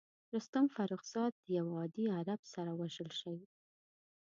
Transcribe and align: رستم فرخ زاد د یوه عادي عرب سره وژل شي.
رستم 0.35 0.65
فرخ 0.75 1.01
زاد 1.13 1.33
د 1.37 1.45
یوه 1.57 1.73
عادي 1.79 2.05
عرب 2.17 2.41
سره 2.53 2.71
وژل 2.79 3.09
شي. 3.19 3.35